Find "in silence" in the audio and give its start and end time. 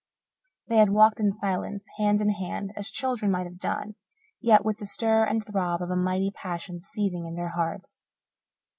1.19-1.85